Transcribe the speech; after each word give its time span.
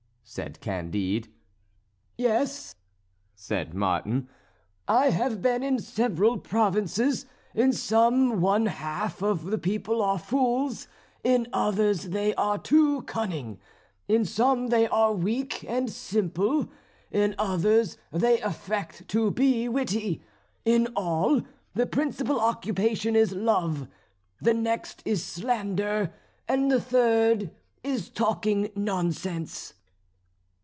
said 0.23 0.61
Candide. 0.61 1.27
"Yes," 2.17 2.73
said 3.35 3.73
Martin, 3.73 4.29
"I 4.87 5.09
have 5.09 5.41
been 5.41 5.61
in 5.61 5.77
several 5.79 6.37
provinces. 6.37 7.25
In 7.53 7.73
some 7.73 8.39
one 8.39 8.67
half 8.67 9.21
of 9.21 9.43
the 9.47 9.57
people 9.57 10.01
are 10.01 10.17
fools, 10.17 10.87
in 11.21 11.49
others 11.51 12.11
they 12.11 12.33
are 12.35 12.57
too 12.57 13.01
cunning; 13.01 13.59
in 14.07 14.23
some 14.23 14.67
they 14.67 14.87
are 14.87 15.11
weak 15.13 15.65
and 15.67 15.89
simple, 15.89 16.69
in 17.11 17.35
others 17.37 17.97
they 18.13 18.39
affect 18.39 19.09
to 19.09 19.31
be 19.31 19.67
witty; 19.67 20.21
in 20.63 20.87
all, 20.95 21.41
the 21.73 21.85
principal 21.85 22.39
occupation 22.39 23.17
is 23.17 23.33
love, 23.33 23.85
the 24.39 24.53
next 24.53 25.01
is 25.03 25.25
slander, 25.25 26.13
and 26.47 26.71
the 26.71 26.79
third 26.79 27.51
is 27.83 28.07
talking 28.09 28.69
nonsense." 28.77 29.73